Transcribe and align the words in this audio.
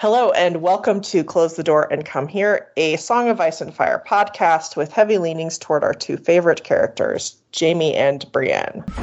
Hello, 0.00 0.30
and 0.30 0.62
welcome 0.62 1.02
to 1.02 1.22
Close 1.22 1.56
the 1.56 1.62
Door 1.62 1.92
and 1.92 2.06
Come 2.06 2.26
Here, 2.26 2.68
a 2.74 2.96
Song 2.96 3.28
of 3.28 3.38
Ice 3.38 3.60
and 3.60 3.74
Fire 3.74 4.02
podcast 4.08 4.74
with 4.74 4.90
heavy 4.90 5.18
leanings 5.18 5.58
toward 5.58 5.84
our 5.84 5.92
two 5.92 6.16
favorite 6.16 6.64
characters, 6.64 7.36
Jaime 7.54 7.94
and 7.94 8.24
Brienne. 8.32 8.82
There 8.86 9.02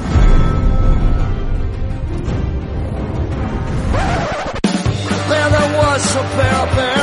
was 5.78 6.16
a 6.16 6.22
bear 6.34 6.66
bear, 6.74 6.97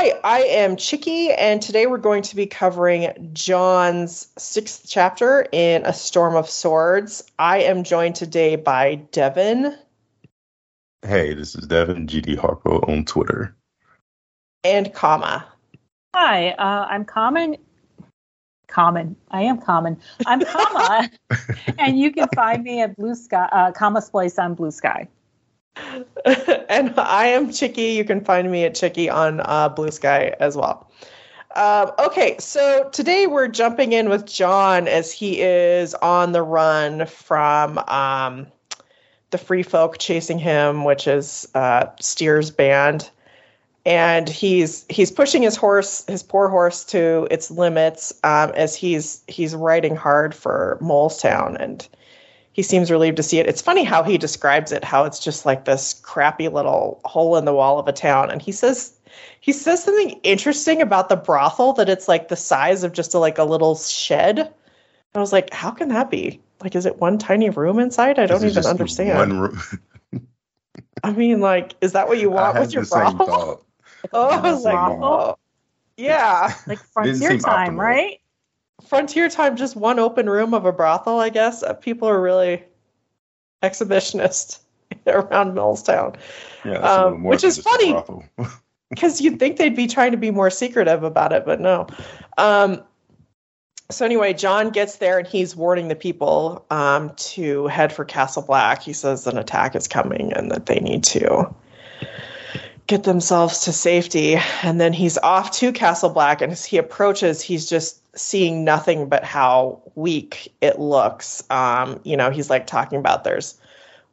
Hi, 0.00 0.12
I 0.22 0.40
am 0.42 0.76
Chicky, 0.76 1.32
and 1.32 1.60
today 1.60 1.88
we're 1.88 1.98
going 1.98 2.22
to 2.22 2.36
be 2.36 2.46
covering 2.46 3.30
Jon's 3.32 4.28
sixth 4.38 4.84
chapter 4.88 5.44
in 5.50 5.84
A 5.84 5.92
Storm 5.92 6.36
of 6.36 6.48
Swords. 6.48 7.24
I 7.36 7.62
am 7.62 7.82
joined 7.82 8.14
today 8.14 8.54
by 8.54 8.94
Devin 8.94 9.76
Hey, 11.02 11.34
this 11.34 11.56
is 11.56 11.66
Devin 11.66 12.06
GD 12.06 12.36
Harpo 12.36 12.88
on 12.88 13.06
Twitter. 13.06 13.56
and 14.62 14.94
Kama. 14.94 15.44
Hi, 16.14 16.50
uh, 16.50 16.86
I'm 16.88 17.04
Common. 17.04 17.56
Common. 18.68 19.16
I 19.32 19.42
am 19.42 19.60
Common. 19.60 20.00
I'm 20.26 20.44
Kama, 20.44 21.10
and 21.78 21.98
you 21.98 22.12
can 22.12 22.28
find 22.36 22.62
me 22.62 22.82
at 22.82 22.94
Blue 22.94 23.16
Sky, 23.16 23.48
uh, 23.50 23.72
Kama's 23.72 24.10
Place 24.10 24.38
on 24.38 24.54
Blue 24.54 24.70
Sky. 24.70 25.08
and 26.68 26.94
I 26.96 27.26
am 27.28 27.52
Chicky. 27.52 27.92
You 27.92 28.04
can 28.04 28.24
find 28.24 28.50
me 28.50 28.64
at 28.64 28.74
Chicky 28.74 29.08
on 29.08 29.40
uh, 29.44 29.68
Blue 29.68 29.90
Sky 29.90 30.34
as 30.40 30.56
well. 30.56 30.90
Um, 31.56 31.90
okay, 31.98 32.36
so 32.38 32.88
today 32.92 33.26
we're 33.26 33.48
jumping 33.48 33.92
in 33.92 34.08
with 34.08 34.26
Jon 34.26 34.86
as 34.86 35.10
he 35.10 35.40
is 35.40 35.94
on 35.94 36.32
the 36.32 36.42
run 36.42 37.06
from 37.06 37.78
um, 37.88 38.46
the 39.30 39.38
Free 39.38 39.62
Folk 39.62 39.98
chasing 39.98 40.38
him, 40.38 40.84
which 40.84 41.08
is 41.08 41.48
uh, 41.54 41.86
Styr's 42.00 42.50
band, 42.50 43.10
and 43.84 44.28
he's 44.28 44.84
he's 44.88 45.10
pushing 45.10 45.42
his 45.42 45.56
horse, 45.56 46.04
his 46.06 46.22
poor 46.22 46.48
horse, 46.48 46.84
to 46.84 47.26
its 47.30 47.50
limits 47.50 48.12
um, 48.24 48.52
as 48.54 48.76
he's 48.76 49.22
he's 49.26 49.54
riding 49.54 49.96
hard 49.96 50.34
for 50.34 50.78
Molestown 50.80 51.56
and 51.58 51.88
he 52.58 52.64
seems 52.64 52.90
relieved 52.90 53.18
to 53.18 53.22
see 53.22 53.38
it. 53.38 53.46
It's 53.46 53.62
funny 53.62 53.84
how 53.84 54.02
he 54.02 54.18
describes 54.18 54.72
it, 54.72 54.82
how 54.82 55.04
it's 55.04 55.20
just 55.20 55.46
like 55.46 55.64
this 55.64 55.94
crappy 56.02 56.48
little 56.48 57.00
hole 57.04 57.36
in 57.36 57.44
the 57.44 57.54
wall 57.54 57.78
of 57.78 57.86
a 57.86 57.92
town. 57.92 58.32
And 58.32 58.42
he 58.42 58.50
says 58.50 58.98
he 59.38 59.52
says 59.52 59.84
something 59.84 60.18
interesting 60.24 60.82
about 60.82 61.08
the 61.08 61.14
brothel 61.14 61.72
that 61.74 61.88
it's 61.88 62.08
like 62.08 62.26
the 62.26 62.34
size 62.34 62.82
of 62.82 62.92
just 62.92 63.14
a, 63.14 63.20
like 63.20 63.38
a 63.38 63.44
little 63.44 63.76
shed. 63.76 64.52
I 65.14 65.20
was 65.20 65.32
like, 65.32 65.54
how 65.54 65.70
can 65.70 65.90
that 65.90 66.10
be? 66.10 66.40
Like, 66.60 66.74
is 66.74 66.84
it 66.84 66.98
one 66.98 67.16
tiny 67.16 67.48
room 67.48 67.78
inside? 67.78 68.18
I 68.18 68.26
don't 68.26 68.42
even 68.42 68.52
just 68.54 68.66
understand. 68.66 69.16
One 69.18 69.38
room. 69.38 69.60
I 71.04 71.12
mean, 71.12 71.40
like, 71.40 71.76
is 71.80 71.92
that 71.92 72.08
what 72.08 72.18
you 72.18 72.32
I 72.32 72.34
want 72.42 72.54
had 72.54 72.62
with 72.62 72.72
your 72.74 72.82
the 72.82 72.86
same 72.86 73.18
brothel? 73.18 73.26
thought. 73.26 73.64
Oh, 74.12 74.30
I 74.30 74.50
was 74.50 74.64
like, 74.64 74.74
oh, 74.74 75.36
yeah. 75.96 76.56
Like 76.66 76.78
Frontier 76.92 77.38
Time, 77.38 77.74
optimal. 77.74 77.78
right? 77.78 78.20
Frontier 78.86 79.28
time, 79.28 79.56
just 79.56 79.76
one 79.76 79.98
open 79.98 80.28
room 80.28 80.54
of 80.54 80.64
a 80.64 80.72
brothel, 80.72 81.18
I 81.18 81.28
guess. 81.30 81.62
Uh, 81.62 81.74
people 81.74 82.08
are 82.08 82.20
really 82.20 82.62
exhibitionist 83.62 84.60
around 85.06 85.54
Molestown. 85.54 86.16
Yeah, 86.64 86.78
Um, 86.78 87.24
which 87.24 87.44
is 87.44 87.58
funny. 87.58 87.96
because 88.90 89.20
you'd 89.20 89.38
think 89.38 89.56
they'd 89.56 89.76
be 89.76 89.86
trying 89.86 90.12
to 90.12 90.16
be 90.16 90.30
more 90.30 90.50
secretive 90.50 91.02
about 91.02 91.32
it, 91.32 91.44
but 91.44 91.60
no. 91.60 91.86
Um, 92.38 92.82
so 93.90 94.04
anyway, 94.04 94.34
Jon 94.34 94.70
gets 94.70 94.96
there 94.96 95.18
and 95.18 95.26
he's 95.26 95.56
warning 95.56 95.88
the 95.88 95.96
people 95.96 96.64
um, 96.70 97.10
to 97.16 97.66
head 97.68 97.92
for 97.92 98.04
Castle 98.04 98.42
Black. 98.42 98.82
He 98.82 98.92
says 98.92 99.26
an 99.26 99.38
attack 99.38 99.74
is 99.74 99.88
coming 99.88 100.32
and 100.34 100.50
that 100.50 100.66
they 100.66 100.78
need 100.80 101.02
to 101.04 101.52
get 102.86 103.04
themselves 103.04 103.60
to 103.60 103.72
safety. 103.72 104.36
And 104.62 104.80
then 104.80 104.92
he's 104.92 105.16
off 105.18 105.52
to 105.52 105.72
Castle 105.72 106.10
Black, 106.10 106.42
and 106.42 106.52
as 106.52 106.64
he 106.64 106.76
approaches, 106.76 107.40
he's 107.40 107.68
just 107.68 108.00
seeing 108.18 108.64
nothing 108.64 109.08
but 109.08 109.24
how 109.24 109.80
weak 109.94 110.52
it 110.60 110.78
looks. 110.78 111.42
Um, 111.50 112.00
you 112.04 112.16
know, 112.16 112.30
he's 112.30 112.50
like 112.50 112.66
talking 112.66 112.98
about 112.98 113.24
there's 113.24 113.58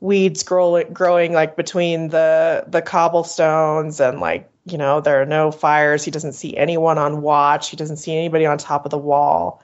weeds 0.02 0.44
growing 0.44 0.92
growing 0.94 1.34
like 1.34 1.56
between 1.56 2.10
the 2.10 2.64
the 2.68 2.82
cobblestones 2.82 4.00
and 4.00 4.20
like 4.20 4.50
you 4.66 4.78
know 4.78 5.02
there 5.02 5.22
are 5.22 5.26
no 5.26 5.52
fires. 5.52 6.04
He 6.04 6.12
doesn't 6.12 6.34
see 6.34 6.56
anyone 6.56 6.98
on 6.98 7.22
watch. 7.22 7.70
He 7.70 7.78
doesn't 7.78 7.98
see 7.98 8.16
anybody 8.16 8.46
on 8.46 8.58
top 8.58 8.86
of 8.86 8.92
the 8.92 8.98
wall. 8.98 9.62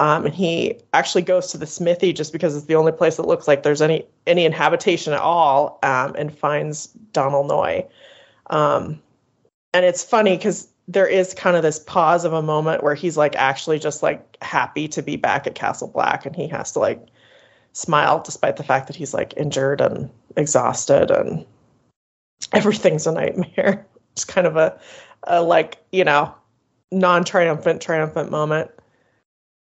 Um, 0.00 0.26
and 0.26 0.34
he 0.34 0.78
actually 0.92 1.22
goes 1.22 1.50
to 1.50 1.58
the 1.58 1.66
smithy 1.66 2.12
just 2.12 2.32
because 2.32 2.56
it's 2.56 2.66
the 2.66 2.76
only 2.76 2.92
place 2.92 3.16
that 3.16 3.26
looks 3.26 3.48
like 3.48 3.62
there's 3.62 3.82
any 3.82 4.06
any 4.26 4.44
inhabitation 4.44 5.12
at 5.12 5.20
all 5.20 5.78
um, 5.82 6.14
and 6.16 6.36
finds 6.36 6.88
Donal 7.12 7.44
Noye. 7.44 7.88
Um, 8.50 9.00
and 9.74 9.84
it's 9.84 10.04
funny 10.04 10.36
because 10.36 10.68
there 10.88 11.06
is 11.06 11.34
kind 11.34 11.54
of 11.54 11.62
this 11.62 11.78
pause 11.78 12.24
of 12.24 12.32
a 12.32 12.42
moment 12.42 12.82
where 12.82 12.94
he's 12.94 13.16
like 13.16 13.36
actually 13.36 13.78
just 13.78 14.02
like 14.02 14.38
happy 14.40 14.88
to 14.88 15.02
be 15.02 15.16
back 15.16 15.46
at 15.46 15.54
castle 15.54 15.88
black 15.88 16.24
and 16.24 16.34
he 16.34 16.48
has 16.48 16.72
to 16.72 16.78
like 16.78 17.06
smile 17.74 18.22
despite 18.24 18.56
the 18.56 18.64
fact 18.64 18.86
that 18.86 18.96
he's 18.96 19.12
like 19.12 19.34
injured 19.36 19.82
and 19.82 20.10
exhausted 20.36 21.10
and 21.10 21.44
everything's 22.52 23.06
a 23.06 23.12
nightmare. 23.12 23.86
It's 24.12 24.24
kind 24.24 24.48
of 24.48 24.56
a, 24.56 24.76
a 25.28 25.40
like, 25.40 25.78
you 25.92 26.02
know, 26.02 26.34
non-triumphant 26.90 27.80
triumphant 27.80 28.32
moment. 28.32 28.72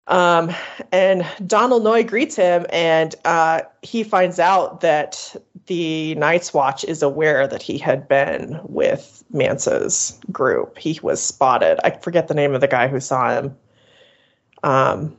Um, 0.07 0.53
and 0.91 1.25
Donal 1.47 1.79
Noye 1.79 2.05
greets 2.05 2.35
him 2.35 2.65
and 2.69 3.15
uh, 3.25 3.61
he 3.81 4.03
finds 4.03 4.39
out 4.39 4.81
that 4.81 5.35
the 5.65 6.13
Night's 6.15 6.53
Watch 6.53 6.83
is 6.83 7.01
aware 7.01 7.47
that 7.47 7.63
he 7.63 7.77
had 7.77 8.07
been 8.07 8.59
with 8.63 9.23
Mance's 9.31 10.19
group. 10.31 10.77
He 10.77 10.99
was 11.01 11.21
spotted. 11.21 11.79
I 11.83 11.89
forget 11.89 12.27
the 12.27 12.35
name 12.35 12.53
of 12.53 12.61
the 12.61 12.67
guy 12.67 12.87
who 12.87 12.99
saw 12.99 13.31
him. 13.31 13.55
Um, 14.63 15.17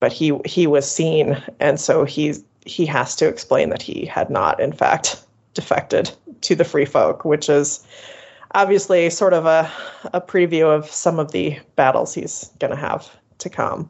but 0.00 0.12
he 0.12 0.38
he 0.44 0.66
was 0.66 0.90
seen, 0.90 1.42
and 1.58 1.80
so 1.80 2.04
he's 2.04 2.44
he 2.64 2.84
has 2.86 3.16
to 3.16 3.28
explain 3.28 3.70
that 3.70 3.82
he 3.82 4.04
had 4.04 4.28
not, 4.28 4.60
in 4.60 4.72
fact, 4.72 5.22
defected 5.54 6.10
to 6.42 6.54
the 6.54 6.64
Free 6.64 6.84
Folk, 6.84 7.24
which 7.24 7.48
is 7.48 7.86
obviously 8.54 9.08
sort 9.10 9.32
of 9.32 9.46
a 9.46 9.70
a 10.12 10.20
preview 10.20 10.66
of 10.66 10.90
some 10.90 11.18
of 11.18 11.32
the 11.32 11.58
battles 11.76 12.14
he's 12.14 12.50
going 12.58 12.70
to 12.70 12.76
have 12.76 13.08
to 13.38 13.48
come. 13.48 13.88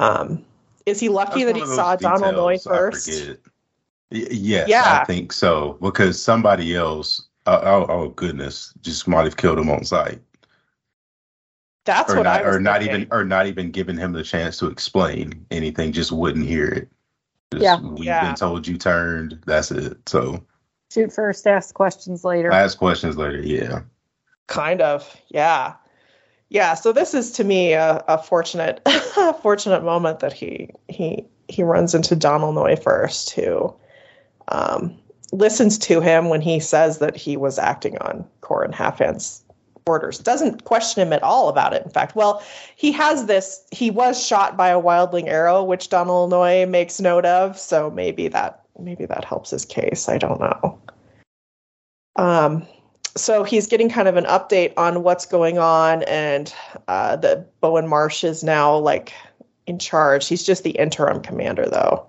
Um, 0.00 0.44
is 0.86 0.98
he 0.98 1.08
lucky 1.10 1.44
That's 1.44 1.52
that 1.52 1.56
he 1.56 1.60
one 1.62 1.70
of 1.70 1.76
saw 1.76 1.96
Donal 1.96 2.32
Noye 2.32 2.62
first? 2.62 3.08
forget. 3.08 3.38
Y- 4.10 4.26
Yes, 4.30 4.68
Yeah. 4.68 5.00
I 5.00 5.04
think 5.04 5.32
so. 5.32 5.76
Because 5.80 6.20
somebody 6.20 6.74
else, 6.74 7.28
oh, 7.46 7.60
oh, 7.62 7.86
oh 7.88 8.08
goodness, 8.08 8.72
just 8.80 9.06
might 9.06 9.24
have 9.24 9.36
killed 9.36 9.58
him 9.58 9.70
on 9.70 9.84
sight, 9.84 10.20
That's 11.84 12.12
or 12.12 12.16
what 12.16 12.22
not, 12.24 12.42
I 12.42 12.46
was 12.46 12.56
or 12.56 12.60
not 12.60 12.80
thinking. 12.80 13.00
even, 13.02 13.12
or 13.12 13.24
not 13.24 13.46
even 13.46 13.70
giving 13.70 13.96
him 13.96 14.12
the 14.12 14.22
chance 14.22 14.58
to 14.58 14.66
explain 14.66 15.46
anything. 15.50 15.92
Just 15.92 16.12
wouldn't 16.12 16.46
hear 16.46 16.66
it. 16.68 16.88
Just, 17.52 17.62
Yeah. 17.62 17.80
we've 17.80 18.04
Yeah. 18.04 18.24
been 18.24 18.34
told 18.36 18.66
you 18.66 18.78
turned. 18.78 19.38
That's 19.46 19.70
it. 19.70 19.98
So 20.08 20.42
Shoot 20.92 21.12
first, 21.12 21.46
ask 21.46 21.74
questions 21.74 22.24
later. 22.24 22.50
ask 22.50 22.78
questions 22.78 23.16
later. 23.16 23.40
Yeah. 23.42 23.82
Kind 24.48 24.80
of, 24.80 25.16
yeah, 25.28 25.74
yeah. 26.50 26.74
So 26.74 26.92
this 26.92 27.14
is 27.14 27.30
to 27.32 27.44
me 27.44 27.72
a, 27.72 28.04
a 28.06 28.18
fortunate, 28.18 28.86
fortunate 29.42 29.82
moment 29.82 30.18
that 30.20 30.32
he 30.32 30.70
he 30.88 31.24
he 31.48 31.62
runs 31.62 31.94
into 31.94 32.14
Donal 32.14 32.52
Noye 32.52 32.80
first, 32.80 33.30
who 33.30 33.74
um, 34.48 34.98
listens 35.32 35.78
to 35.78 36.00
him 36.00 36.28
when 36.28 36.40
he 36.40 36.60
says 36.60 36.98
that 36.98 37.16
he 37.16 37.36
was 37.36 37.58
acting 37.58 37.96
on 37.98 38.24
Qhorin 38.42 38.72
Halfhand's 38.72 39.42
orders. 39.86 40.18
Doesn't 40.18 40.64
question 40.64 41.06
him 41.06 41.12
at 41.12 41.22
all 41.22 41.48
about 41.48 41.72
it. 41.72 41.84
In 41.84 41.90
fact, 41.90 42.16
well, 42.16 42.42
he 42.76 42.92
has 42.92 43.26
this. 43.26 43.64
He 43.70 43.90
was 43.90 44.24
shot 44.24 44.56
by 44.56 44.68
a 44.68 44.80
wildling 44.80 45.28
arrow, 45.28 45.62
which 45.62 45.88
Donal 45.88 46.28
Noye 46.28 46.68
makes 46.68 47.00
note 47.00 47.24
of. 47.24 47.58
So 47.58 47.90
maybe 47.90 48.28
that 48.28 48.64
maybe 48.78 49.06
that 49.06 49.24
helps 49.24 49.50
his 49.50 49.64
case. 49.64 50.08
I 50.08 50.18
don't 50.18 50.40
know. 50.40 50.78
Um, 52.16 52.66
so 53.16 53.44
he's 53.44 53.66
getting 53.66 53.88
kind 53.88 54.08
of 54.08 54.16
an 54.16 54.24
update 54.24 54.72
on 54.76 55.02
what's 55.02 55.26
going 55.26 55.58
on, 55.58 56.02
and 56.04 56.52
uh, 56.88 57.16
that 57.16 57.60
Bowen 57.60 57.88
Marsh 57.88 58.24
is 58.24 58.44
now 58.44 58.76
like 58.76 59.12
in 59.66 59.78
charge. 59.78 60.28
He's 60.28 60.44
just 60.44 60.64
the 60.64 60.70
interim 60.70 61.20
commander, 61.20 61.66
though, 61.66 62.06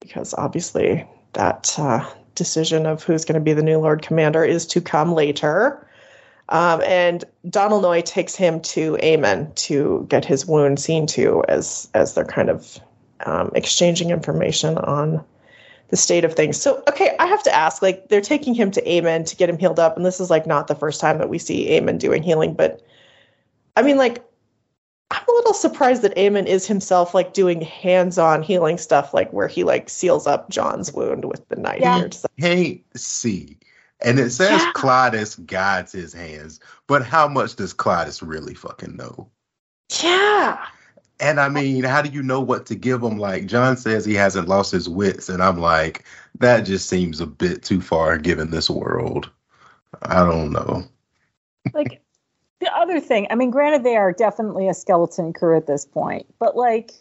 because 0.00 0.34
obviously 0.34 1.06
that 1.34 1.74
uh, 1.78 2.08
decision 2.34 2.86
of 2.86 3.02
who's 3.02 3.24
going 3.24 3.34
to 3.34 3.40
be 3.40 3.52
the 3.52 3.62
new 3.62 3.78
Lord 3.78 4.02
Commander 4.02 4.44
is 4.44 4.66
to 4.68 4.80
come 4.80 5.14
later. 5.14 5.86
Um, 6.48 6.80
and 6.82 7.24
Donal 7.48 7.80
Noye 7.80 8.04
takes 8.04 8.36
him 8.36 8.60
to 8.60 8.96
Aemon 9.02 9.52
to 9.56 10.06
get 10.08 10.24
his 10.24 10.46
wound 10.46 10.78
seen 10.78 11.06
to, 11.08 11.42
as 11.48 11.88
as 11.94 12.14
they're 12.14 12.24
kind 12.24 12.50
of 12.50 12.78
um, 13.24 13.50
exchanging 13.54 14.10
information 14.10 14.78
on 14.78 15.24
the 15.88 15.96
state 15.96 16.24
of 16.24 16.34
things. 16.34 16.60
So, 16.60 16.82
okay, 16.88 17.14
I 17.18 17.26
have 17.26 17.42
to 17.44 17.54
ask 17.54 17.80
like, 17.82 18.08
they're 18.08 18.20
taking 18.20 18.54
him 18.54 18.70
to 18.72 18.82
Aemon 18.82 19.24
to 19.26 19.36
get 19.36 19.48
him 19.48 19.58
healed 19.58 19.78
up. 19.78 19.96
And 19.96 20.04
this 20.04 20.20
is 20.20 20.30
like 20.30 20.46
not 20.46 20.66
the 20.66 20.74
first 20.74 21.00
time 21.00 21.18
that 21.18 21.28
we 21.28 21.38
see 21.38 21.68
Aemon 21.70 21.98
doing 21.98 22.22
healing, 22.22 22.54
but 22.54 22.84
I 23.76 23.82
mean, 23.82 23.96
like, 23.96 24.24
I'm 25.10 25.22
a 25.28 25.32
little 25.32 25.54
surprised 25.54 26.02
that 26.02 26.16
Aemon 26.16 26.46
is 26.46 26.66
himself 26.66 27.14
like 27.14 27.32
doing 27.32 27.60
hands-on 27.60 28.42
healing 28.42 28.76
stuff, 28.78 29.14
like 29.14 29.32
where 29.32 29.46
he 29.46 29.62
like 29.62 29.88
seals 29.88 30.26
up 30.26 30.50
Jon's 30.50 30.92
wound 30.92 31.24
with 31.24 31.48
the 31.48 31.56
knife. 31.56 31.80
Yeah. 31.80 32.02
Or 32.02 32.08
just- 32.08 32.26
Can't 32.40 32.80
see. 32.96 33.56
And 34.00 34.18
it 34.18 34.30
says 34.30 34.60
Yeah. 34.62 34.72
Clydas 34.74 35.46
guides 35.46 35.92
his 35.92 36.12
hands, 36.12 36.60
but 36.86 37.02
how 37.04 37.28
much 37.28 37.54
does 37.56 37.72
Clydas 37.72 38.20
really 38.26 38.54
fucking 38.54 38.96
know? 38.96 39.28
yeah. 40.02 40.66
And 41.18 41.40
I 41.40 41.48
mean, 41.48 41.84
how 41.84 42.02
do 42.02 42.10
you 42.10 42.22
know 42.22 42.40
what 42.40 42.66
to 42.66 42.74
give 42.74 43.02
him? 43.02 43.18
Like 43.18 43.46
Jon 43.46 43.76
says, 43.76 44.04
he 44.04 44.14
hasn't 44.14 44.48
lost 44.48 44.72
his 44.72 44.88
wits, 44.88 45.28
and 45.28 45.42
I'm 45.42 45.58
like, 45.58 46.04
that 46.40 46.60
just 46.60 46.88
seems 46.88 47.20
a 47.20 47.26
bit 47.26 47.62
too 47.62 47.80
far 47.80 48.18
given 48.18 48.50
this 48.50 48.68
world. 48.68 49.30
I 50.02 50.16
don't 50.16 50.52
know. 50.52 50.84
like 51.72 52.02
the 52.60 52.74
other 52.74 53.00
thing, 53.00 53.26
I 53.30 53.34
mean, 53.34 53.50
granted, 53.50 53.82
they 53.82 53.96
are 53.96 54.12
definitely 54.12 54.68
a 54.68 54.74
skeleton 54.74 55.32
crew 55.32 55.56
at 55.56 55.66
this 55.66 55.86
point, 55.86 56.26
but 56.38 56.56
like, 56.56 56.92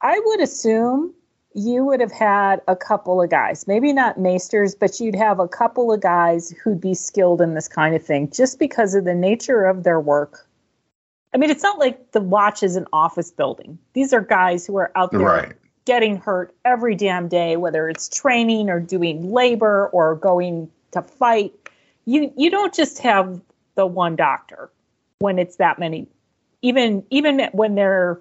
I 0.00 0.20
would 0.24 0.40
assume 0.40 1.14
you 1.54 1.84
would 1.84 2.00
have 2.00 2.12
had 2.12 2.60
a 2.68 2.76
couple 2.76 3.22
of 3.22 3.30
guys, 3.30 3.66
maybe 3.66 3.92
not 3.92 4.20
maesters, 4.20 4.74
but 4.74 5.00
you'd 5.00 5.16
have 5.16 5.40
a 5.40 5.48
couple 5.48 5.90
of 5.90 6.00
guys 6.00 6.50
who'd 6.50 6.80
be 6.80 6.94
skilled 6.94 7.40
in 7.40 7.54
this 7.54 7.66
kind 7.66 7.96
of 7.96 8.04
thing 8.04 8.30
just 8.30 8.58
because 8.58 8.94
of 8.94 9.04
the 9.04 9.14
nature 9.14 9.64
of 9.64 9.82
their 9.82 9.98
work. 9.98 10.46
I 11.36 11.38
mean, 11.38 11.50
it's 11.50 11.62
not 11.62 11.78
like 11.78 12.12
the 12.12 12.20
watch 12.22 12.62
is 12.62 12.76
an 12.76 12.86
office 12.94 13.30
building. 13.30 13.78
These 13.92 14.14
are 14.14 14.22
guys 14.22 14.66
who 14.66 14.76
are 14.78 14.90
out 14.96 15.10
there 15.10 15.20
Right. 15.20 15.52
getting 15.84 16.16
hurt 16.16 16.54
every 16.64 16.94
damn 16.94 17.28
day, 17.28 17.58
whether 17.58 17.90
it's 17.90 18.08
training 18.08 18.70
or 18.70 18.80
doing 18.80 19.30
labor 19.30 19.88
or 19.88 20.14
going 20.14 20.70
to 20.92 21.02
fight. 21.02 21.52
You 22.06 22.32
you 22.38 22.48
don't 22.50 22.72
just 22.72 23.00
have 23.00 23.38
the 23.74 23.86
one 23.86 24.16
doctor 24.16 24.70
when 25.18 25.38
it's 25.38 25.56
that 25.56 25.78
many. 25.78 26.06
Even 26.62 27.04
even 27.10 27.50
when 27.52 27.74
they're 27.74 28.18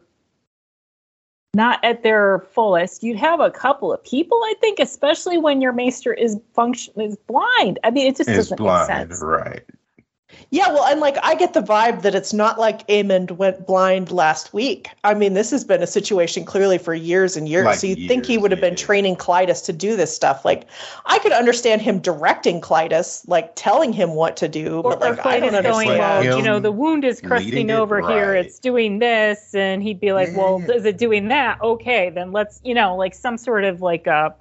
not 1.53 1.81
at 1.85 2.03
their 2.03 2.39
fullest, 2.51 3.01
you'd 3.01 3.15
have 3.15 3.39
a 3.39 3.49
couple 3.49 3.93
of 3.93 4.03
people. 4.03 4.41
I 4.43 4.55
think, 4.59 4.79
especially 4.79 5.37
when 5.37 5.61
your 5.61 5.71
maester 5.71 6.13
is 6.13 6.37
function 6.53 6.99
is 6.99 7.15
blind. 7.15 7.79
I 7.81 7.91
mean, 7.91 8.07
it 8.07 8.17
just 8.17 8.27
It's 8.29 8.37
doesn't 8.39 8.57
blind, 8.57 8.89
make 8.89 9.07
sense. 9.07 9.21
right? 9.23 9.63
Yeah, 10.51 10.69
well, 10.69 10.85
and 10.85 10.99
like 10.99 11.17
I 11.23 11.35
get 11.35 11.53
the 11.53 11.61
vibe 11.61 12.01
that 12.03 12.15
it's 12.15 12.33
not 12.33 12.59
like 12.59 12.87
Aemon 12.87 13.31
went 13.31 13.65
blind 13.65 14.11
last 14.11 14.53
week. 14.53 14.89
I 15.03 15.13
mean, 15.13 15.33
this 15.33 15.51
has 15.51 15.63
been 15.63 15.81
a 15.83 15.87
situation 15.87 16.45
clearly 16.45 16.77
for 16.77 16.93
years 16.93 17.35
and 17.35 17.49
years. 17.49 17.65
Like 17.65 17.79
so 17.79 17.87
you 17.87 18.07
think 18.07 18.25
he 18.25 18.37
would 18.37 18.51
have 18.51 18.61
been 18.61 18.75
training 18.75 19.15
Clydas 19.15 19.65
to 19.65 19.73
do 19.73 19.95
this 19.95 20.15
stuff. 20.15 20.45
Like, 20.45 20.65
I 21.05 21.19
could 21.19 21.31
understand 21.31 21.81
him 21.81 21.99
directing 21.99 22.61
Clydas, 22.61 23.27
like 23.27 23.51
telling 23.55 23.91
him 23.91 24.11
what 24.11 24.37
to 24.37 24.47
do, 24.47 24.81
Or, 24.81 24.91
but 24.91 25.01
like 25.01 25.25
or 25.25 25.27
I 25.27 25.39
don't 25.39 25.49
Clydas 25.49 25.63
going, 25.63 25.89
understand. 25.89 25.99
well, 26.27 26.37
you 26.37 26.43
know, 26.43 26.59
the 26.59 26.71
wound 26.71 27.03
is 27.05 27.21
crusting 27.21 27.51
leading 27.51 27.69
it, 27.71 27.73
over 27.73 28.01
here. 28.01 28.33
right. 28.33 28.45
It's 28.45 28.59
doing 28.59 28.99
this, 28.99 29.53
and 29.55 29.81
he'd 29.83 29.99
be 29.99 30.13
like, 30.13 30.29
well, 30.35 30.63
Yeah. 30.67 30.75
is 30.75 30.85
it 30.85 30.97
doing 30.97 31.27
that? 31.29 31.61
Okay, 31.61 32.09
then 32.11 32.31
let's, 32.31 32.61
you 32.63 32.73
know, 32.73 32.95
like 32.95 33.13
some 33.13 33.37
sort 33.37 33.63
of 33.63 33.81
like 33.81 34.07
a 34.07 34.35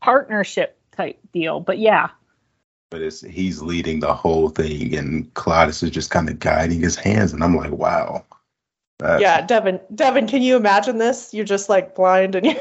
partnership 0.00 0.78
type 0.96 1.18
deal. 1.32 1.60
But 1.60 1.78
yeah, 1.78 2.10
But 2.90 3.02
it's 3.02 3.20
he's 3.20 3.62
leading 3.62 4.00
the 4.00 4.12
whole 4.12 4.48
thing, 4.48 4.96
and 4.96 5.32
Clydas 5.34 5.82
is 5.82 5.90
just 5.90 6.10
kind 6.10 6.28
of 6.28 6.40
guiding 6.40 6.80
his 6.80 6.96
hands, 6.96 7.32
and 7.32 7.42
I'm 7.42 7.56
like, 7.56 7.70
wow. 7.70 8.24
Yeah, 9.02 9.40
Devin, 9.46 9.80
Devin, 9.94 10.26
can 10.26 10.42
you 10.42 10.56
imagine 10.56 10.98
this? 10.98 11.32
You're 11.32 11.44
just 11.46 11.68
like 11.68 11.94
blind 11.94 12.34
and 12.34 12.46
you 12.46 12.56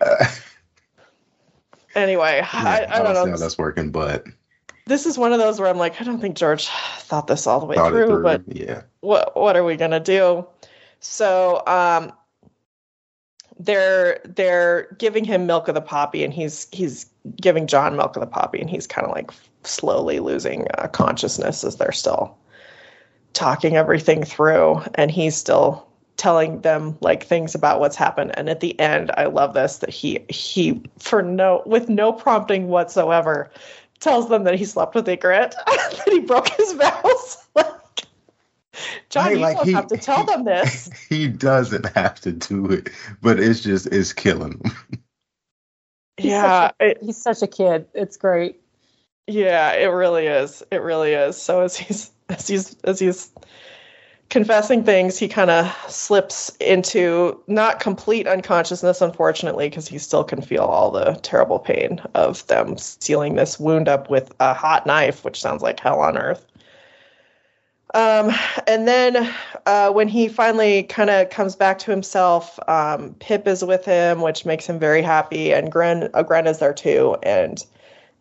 Uh, 0.00 0.26
anyway, 1.94 2.40
yeah, 2.40 2.46
I, 2.52 2.86
I 2.88 3.02
don't 3.02 3.14
see 3.14 3.20
how 3.20 3.24
know. 3.24 3.36
that's 3.36 3.58
working, 3.58 3.90
but 3.90 4.24
This 4.86 5.06
is 5.06 5.18
one 5.18 5.32
of 5.32 5.38
those 5.38 5.58
where 5.58 5.68
I'm 5.68 5.78
like, 5.78 6.00
I 6.00 6.04
don't 6.04 6.20
think 6.20 6.36
George 6.36 6.68
thought 6.68 7.26
this 7.26 7.46
all 7.46 7.60
the 7.60 7.66
way 7.66 7.76
through, 7.76 8.06
through. 8.06 8.22
but 8.22 8.42
yeah, 8.46 8.82
what 9.00 9.36
what 9.36 9.56
are 9.56 9.64
we 9.64 9.76
gonna 9.76 10.00
do? 10.00 10.46
So 11.00 11.62
um 11.66 12.12
they're 13.58 14.20
they're 14.24 14.88
giving 14.98 15.24
him 15.24 15.46
milk 15.46 15.68
of 15.68 15.74
the 15.74 15.80
poppy 15.80 16.24
and 16.24 16.32
he's 16.32 16.68
he's 16.72 17.06
giving 17.40 17.66
Jon 17.66 17.96
milk 17.96 18.16
of 18.16 18.20
the 18.20 18.26
poppy 18.26 18.60
and 18.60 18.68
he's 18.68 18.86
kind 18.86 19.06
of 19.06 19.14
like 19.14 19.30
slowly 19.64 20.20
losing 20.20 20.66
uh, 20.78 20.88
consciousness 20.88 21.64
as 21.64 21.76
they're 21.76 21.92
still 21.92 22.36
talking 23.32 23.76
everything 23.76 24.24
through 24.24 24.80
and 24.94 25.10
he's 25.10 25.36
still 25.36 25.86
telling 26.16 26.60
them 26.62 26.96
like 27.00 27.24
things 27.24 27.54
about 27.54 27.78
what's 27.80 27.96
happened. 27.96 28.32
And 28.38 28.48
at 28.48 28.60
the 28.60 28.78
end 28.80 29.10
I 29.16 29.26
love 29.26 29.54
this 29.54 29.78
that 29.78 29.90
he 29.90 30.24
he 30.28 30.82
for 30.98 31.22
no 31.22 31.62
with 31.66 31.88
no 31.88 32.12
prompting 32.12 32.68
whatsoever 32.68 33.50
tells 34.00 34.28
them 34.28 34.44
that 34.44 34.54
he 34.54 34.64
slept 34.64 34.94
with 34.94 35.06
Ygritte 35.06 35.54
that 35.66 36.08
he 36.08 36.20
broke 36.20 36.48
his 36.48 36.72
vows 36.72 37.46
Jon, 39.10 39.24
Right, 39.24 39.36
you 39.36 39.40
like 39.40 39.56
don't 39.56 39.68
he- 39.68 39.72
have 39.72 39.88
to 39.88 39.98
tell 39.98 40.24
them 40.24 40.44
this. 40.44 40.90
he 41.08 41.28
doesn't 41.28 41.86
have 41.96 42.20
to 42.22 42.32
do 42.32 42.66
it, 42.70 42.90
but 43.22 43.40
it's 43.40 43.60
just 43.60 43.86
it's 43.88 44.12
killing 44.12 44.52
him. 44.52 44.62
He's 46.18 46.32
yeah, 46.32 46.42
such 46.42 46.74
a, 46.80 46.86
it, 46.90 46.98
he's 47.02 47.16
such 47.22 47.42
a 47.42 47.46
kid. 47.46 47.88
It's 47.94 48.16
great. 48.16 48.60
yeah, 49.26 49.72
it 49.72 49.86
really 49.86 50.26
is. 50.26 50.62
It 50.70 50.82
really 50.82 51.12
is. 51.12 51.36
So 51.40 51.62
as 51.62 51.76
he's 51.76 52.10
as 52.28 52.46
he's 52.48 52.76
as 52.84 52.98
he's 53.00 53.32
confessing 54.30 54.84
things, 54.84 55.18
he 55.18 55.28
kind 55.28 55.50
of 55.50 55.72
slips 55.88 56.54
into 56.60 57.42
not 57.46 57.80
complete 57.80 58.26
unconsciousness, 58.26 59.00
unfortunately, 59.00 59.68
because 59.68 59.88
he 59.88 59.98
still 59.98 60.24
can 60.24 60.42
feel 60.42 60.64
all 60.64 60.90
the 60.90 61.18
terrible 61.22 61.58
pain 61.58 62.00
of 62.14 62.46
them 62.48 62.76
sealing 62.78 63.36
this 63.36 63.58
wound 63.60 63.88
up 63.88 64.10
with 64.10 64.32
a 64.40 64.54
hot 64.54 64.86
knife, 64.86 65.24
which 65.24 65.40
sounds 65.40 65.62
like 65.62 65.78
hell 65.80 66.00
on 66.00 66.18
earth. 66.18 66.44
Um, 67.96 68.30
and 68.66 68.86
then 68.86 69.34
uh, 69.64 69.90
when 69.90 70.06
he 70.06 70.28
finally 70.28 70.82
kind 70.82 71.08
of 71.08 71.30
comes 71.30 71.56
back 71.56 71.78
to 71.78 71.90
himself, 71.90 72.58
um, 72.68 73.14
Pyp 73.20 73.46
is 73.46 73.64
with 73.64 73.86
him, 73.86 74.20
which 74.20 74.44
makes 74.44 74.66
him 74.66 74.78
very 74.78 75.00
happy, 75.00 75.54
and 75.54 75.72
Grenn, 75.72 76.10
uh, 76.12 76.22
Grenn 76.22 76.46
is 76.46 76.58
there 76.58 76.74
too, 76.74 77.16
and 77.22 77.64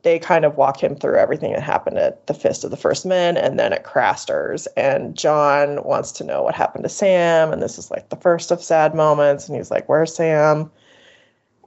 they 0.03 0.17
kind 0.17 0.45
of 0.45 0.55
walk 0.55 0.81
him 0.81 0.95
through 0.95 1.17
everything 1.17 1.51
that 1.51 1.61
happened 1.61 1.97
at 1.97 2.25
the 2.27 2.33
Fist 2.33 2.63
of 2.63 2.71
the 2.71 2.77
First 2.77 3.05
Men 3.05 3.35
and 3.35 3.59
then 3.59 3.73
at 3.73 3.83
Craster's. 3.83 4.65
And 4.77 5.17
Jon 5.17 5.83
wants 5.83 6.13
to 6.13 6.23
know 6.23 6.41
what 6.41 6.55
happened 6.55 6.85
to 6.85 6.89
Sam, 6.89 7.51
and 7.51 7.61
this 7.61 7.77
is 7.77 7.91
like 7.91 8.07
the 8.07 8.15
first 8.15 8.51
of 8.51 8.63
sad 8.63 8.95
moments, 8.95 9.49
and 9.49 9.57
he's 9.57 9.71
like, 9.71 9.89
"Where's 9.89 10.15
Sam?" 10.15 10.71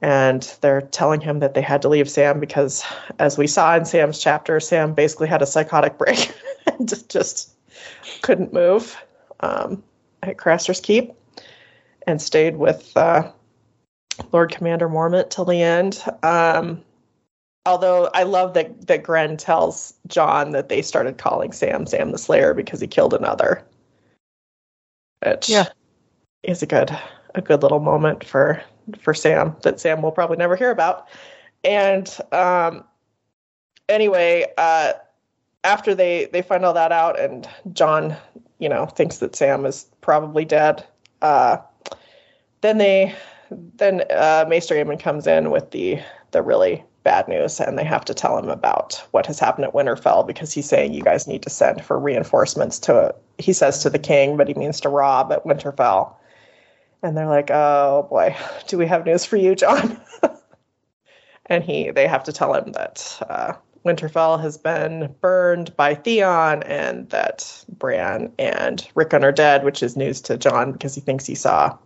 And 0.01 0.51
they're 0.63 0.81
telling 0.81 1.21
him 1.21 1.41
that 1.41 1.53
they 1.53 1.61
had 1.61 1.83
to 1.83 1.91
leave 1.91 2.09
Sam 2.09 2.41
because, 2.41 2.85
as 3.19 3.37
we 3.37 3.47
saw 3.47 3.77
in 3.77 3.85
Sam's 3.85 4.19
chapter, 4.19 4.61
Sam 4.61 4.95
basically 4.95 5.29
had 5.29 5.43
a 5.43 5.47
psychotic 5.47 5.99
break 5.99 6.33
and 6.67 6.89
just, 6.89 7.11
just 7.11 7.58
couldn't 8.23 8.53
move 8.53 8.97
um, 9.41 9.83
at 10.23 10.39
Craster's 10.39 10.81
Keep 10.81 11.13
and 12.07 12.21
stayed 12.21 12.57
with 12.57 12.97
uh, 12.97 13.31
Lord 14.33 14.51
Commander 14.51 14.89
Mormont 14.89 15.31
till 15.31 15.45
the 15.45 15.63
end. 15.63 16.03
Um, 16.23 16.83
although 17.67 18.11
I 18.15 18.23
love 18.23 18.55
that 18.55 18.87
that 18.87 19.03
Grenn 19.03 19.37
tells 19.37 19.95
Jon 20.07 20.53
that 20.53 20.69
they 20.69 20.83
started 20.83 21.19
calling 21.19 21.53
Sam 21.53 21.87
Sam 21.87 22.13
the 22.13 22.19
Slayer 22.19 22.55
because 22.55 22.81
he 22.81 22.87
killed 22.87 23.15
another. 23.15 23.63
Which 25.25 25.49
Yeah. 25.49 25.69
is 26.43 26.63
a 26.63 26.67
good 26.67 26.97
a 27.35 27.43
good 27.43 27.63
little 27.63 27.81
moment 27.81 28.25
for 28.25 28.63
for 29.01 29.13
Sam 29.15 29.55
that 29.63 29.81
Sam 29.81 30.03
will 30.03 30.13
probably 30.13 30.37
never 30.37 30.57
hear 30.57 30.71
about. 30.71 31.09
And 31.65 32.09
um, 32.33 32.85
anyway, 33.89 34.47
uh, 34.57 34.93
after 35.69 35.95
they 35.95 36.25
they 36.33 36.43
find 36.43 36.65
all 36.65 36.73
that 36.73 36.93
out, 36.93 37.21
and 37.21 37.49
Jon, 37.73 38.17
you 38.59 38.69
know, 38.69 38.87
thinks 38.87 39.19
that 39.19 39.37
Sam 39.37 39.67
is 39.67 39.87
probably 40.01 40.45
dead. 40.45 40.85
Uh, 41.21 41.59
then 42.63 42.79
they 42.79 43.15
then 43.51 44.03
uh, 44.11 44.47
Maester 44.49 44.75
Aemon 44.75 44.99
comes 44.99 45.27
in 45.27 45.51
with 45.51 45.71
the 45.71 46.01
the 46.31 46.43
really 46.43 46.85
bad 47.05 47.29
news, 47.29 47.61
and 47.61 47.79
they 47.79 47.85
have 47.85 48.05
to 48.07 48.15
tell 48.15 48.39
him 48.39 48.49
about 48.49 48.95
what 49.11 49.27
has 49.27 49.39
happened 49.39 49.67
at 49.67 49.75
Winterfell 49.75 50.27
because 50.27 50.53
he's 50.53 50.69
saying 50.69 50.95
you 50.95 51.03
guys 51.03 51.29
need 51.29 51.43
to 51.43 51.51
send 51.51 51.85
for 51.85 51.99
reinforcements 51.99 52.79
to 52.81 53.15
he 53.37 53.53
says 53.53 53.83
to 53.83 53.91
the 53.91 53.99
king, 53.99 54.37
but 54.37 54.49
he 54.49 54.55
means 54.55 54.81
to 54.81 54.89
Robb 54.89 55.31
at 55.33 55.45
Winterfell. 55.45 56.15
And 57.03 57.17
they're 57.17 57.29
like, 57.29 57.51
"Oh 57.51 58.07
boy, 58.09 58.35
do 58.67 58.79
we 58.79 58.87
have 58.87 59.05
news 59.05 59.25
for 59.27 59.37
you, 59.37 59.55
Jon?" 59.55 60.01
and 61.47 61.63
he 61.63 61.91
they 61.91 62.07
have 62.07 62.25
to 62.25 62.33
tell 62.33 62.55
him 62.55 62.73
that 62.73 63.19
uh, 63.29 63.53
Winterfell 63.85 64.41
has 64.41 64.59
been 64.59 65.15
burned 65.21 65.75
by 65.77 65.95
Theon, 65.95 66.63
and 66.65 67.09
that 67.11 67.65
Bran 67.69 68.33
and 68.39 68.87
Rickon 68.95 69.25
are 69.25 69.33
dead, 69.33 69.65
which 69.65 69.83
is 69.83 69.97
news 69.97 70.21
to 70.23 70.37
Jon 70.37 70.73
because 70.73 70.95
he 70.95 71.01
thinks 71.01 71.27
he 71.27 71.35
saw. 71.35 71.77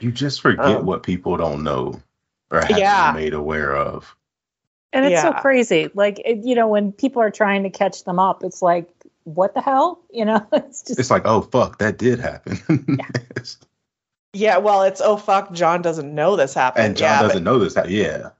You 0.00 0.10
just 0.10 0.40
forget 0.40 0.78
Um, 0.78 0.86
what 0.86 1.02
people 1.02 1.36
don't 1.36 1.62
know 1.62 2.00
or 2.50 2.60
have 2.60 2.78
Yeah. 2.78 3.12
been 3.12 3.22
made 3.22 3.34
aware 3.34 3.76
of. 3.76 4.16
And 4.92 5.06
it's 5.06 5.22
so 5.22 5.32
crazy. 5.34 5.88
Like, 5.94 6.20
it, 6.24 6.38
you 6.42 6.54
know, 6.54 6.66
when 6.66 6.92
people 6.92 7.22
are 7.22 7.30
trying 7.30 7.62
to 7.62 7.70
catch 7.70 8.04
them 8.04 8.18
up, 8.18 8.42
it's 8.42 8.60
like, 8.60 8.88
what 9.24 9.54
the 9.54 9.60
hell? 9.60 10.00
You 10.12 10.24
know, 10.24 10.44
it's 10.52 10.82
just 10.82 10.98
It's 10.98 11.10
like, 11.10 11.22
oh 11.24 11.42
fuck, 11.42 11.78
that 11.78 11.96
did 11.96 12.18
happen. 12.18 12.58
Yeah, 12.98 13.42
yeah 14.32 14.58
well, 14.58 14.82
it's 14.82 15.00
oh 15.00 15.16
fuck, 15.16 15.52
Jon 15.52 15.82
doesn't 15.82 16.12
know 16.12 16.34
this 16.34 16.54
happened. 16.54 16.86
And 16.86 16.96
Jon 16.96 17.08
yeah, 17.08 17.22
doesn't 17.22 17.44
know 17.44 17.58
this. 17.60 17.76
Yeah. 17.88 18.30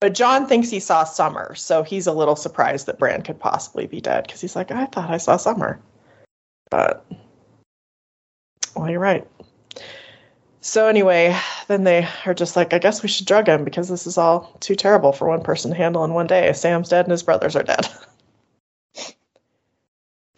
But 0.00 0.14
Jon 0.14 0.46
thinks 0.46 0.70
he 0.70 0.80
saw 0.80 1.04
Summer, 1.04 1.54
so 1.54 1.82
he's 1.82 2.06
a 2.06 2.12
little 2.12 2.36
surprised 2.36 2.86
that 2.86 2.98
Bran 2.98 3.22
could 3.22 3.38
possibly 3.38 3.86
be 3.86 4.00
dead 4.00 4.24
because 4.26 4.40
he's 4.40 4.56
like, 4.56 4.70
I 4.70 4.86
thought 4.86 5.10
I 5.10 5.18
saw 5.18 5.36
Summer. 5.36 5.78
But, 6.70 7.04
well, 8.74 8.88
you're 8.90 8.98
right. 8.98 9.26
So, 10.62 10.86
anyway, 10.86 11.38
then 11.68 11.84
they 11.84 12.08
are 12.24 12.34
just 12.34 12.56
like, 12.56 12.72
I 12.72 12.78
guess 12.78 13.02
we 13.02 13.08
should 13.08 13.26
drug 13.26 13.46
him 13.46 13.62
because 13.64 13.88
this 13.88 14.06
is 14.06 14.16
all 14.16 14.56
too 14.60 14.74
terrible 14.74 15.12
for 15.12 15.28
one 15.28 15.42
person 15.42 15.70
to 15.70 15.76
handle 15.76 16.04
in 16.04 16.14
one 16.14 16.26
day. 16.26 16.50
Sam's 16.54 16.88
dead 16.88 17.04
and 17.04 17.12
his 17.12 17.22
brothers 17.22 17.54
are 17.56 17.62
dead. 17.62 17.86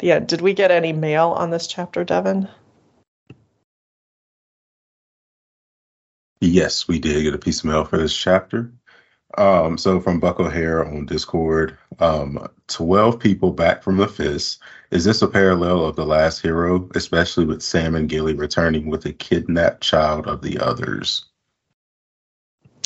the 0.02 0.12
end. 0.12 0.28
Did 0.28 0.40
we 0.40 0.54
get 0.54 0.71
any 0.71 0.92
mail 0.92 1.31
on 1.31 1.50
this 1.50 1.66
chapter, 1.66 2.04
Devin? 2.04 2.49
Yes, 6.40 6.88
we 6.88 6.99
did 6.99 7.23
get 7.23 7.35
a 7.35 7.38
piece 7.38 7.61
of 7.61 7.66
mail 7.66 7.85
for 7.85 7.97
this 7.97 8.16
chapter. 8.16 8.73
Um, 9.39 9.79
so 9.79 9.99
from 10.01 10.21
Buck 10.21 10.41
O'Hare 10.41 10.85
on 10.85 11.07
Discord, 11.07 11.77
um, 12.01 12.47
12 12.69 13.19
people 13.19 13.53
back 13.53 13.83
from 13.83 13.97
the 13.97 14.09
Fist. 14.09 14.61
Is 14.91 15.05
this 15.05 15.23
a 15.23 15.29
parallel 15.29 15.85
of 15.87 15.97
The 15.97 16.05
Last 16.05 16.41
Hero, 16.41 16.89
especially 16.95 17.47
with 17.47 17.62
Sam 17.62 17.95
and 17.95 18.09
Gilly 18.09 18.35
returning 18.35 18.89
with 18.89 19.07
a 19.07 19.12
kidnapped 19.12 19.83
child 19.83 20.27
of 20.27 20.43
the 20.43 20.59
others? 20.59 21.25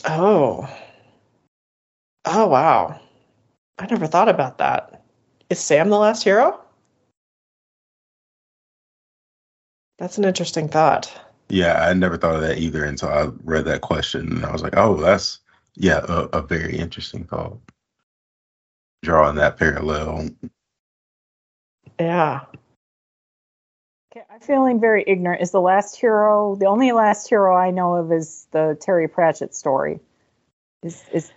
Oh. 0.05 0.69
Oh, 2.25 2.47
wow. 2.47 3.01
I 3.79 3.87
never 3.87 4.07
thought 4.07 4.29
about 4.29 4.59
that. 4.59 5.03
Is 5.51 5.59
Sam 5.59 5.91
the 5.91 5.99
last 5.99 6.23
hero? 6.23 6.61
That's 9.99 10.19
an 10.19 10.25
interesting 10.25 10.69
thought. 10.69 11.13
Yeah, 11.49 11.87
I 11.87 11.93
never 11.95 12.17
thought 12.17 12.35
of 12.35 12.41
that 12.43 12.59
either 12.59 12.85
until 12.85 13.09
I 13.09 13.29
read 13.45 13.65
that 13.67 13.81
question. 13.81 14.37
And 14.37 14.45
I 14.45 14.53
was 14.53 14.63
like, 14.63 14.77
oh, 14.77 14.97
that's, 14.97 15.39
yeah, 15.77 16.05
a, 16.09 16.39
a 16.39 16.43
very 16.43 16.77
interesting 16.79 17.25
thought. 17.25 17.59
Drawing 19.03 19.37
that 19.37 19.59
parallel. 19.59 20.31
Yeah. 22.01 22.41
Okay, 24.13 24.25
I'm 24.33 24.41
feeling 24.41 24.81
very 24.81 25.05
ignorant. 25.07 25.43
Is 25.43 25.51
the 25.51 25.61
last 25.61 25.97
hero 25.97 26.57
the 26.57 26.67
only 26.67 26.93
last 26.93 27.29
hero 27.29 27.55
I 27.55 27.71
know 27.71 27.95
of 27.97 28.11
is 28.13 28.47
the 28.51 28.77
Terry 28.81 29.09
Pratchett 29.09 29.55
story? 29.55 30.01
Is 30.83 31.05
is 31.13 31.33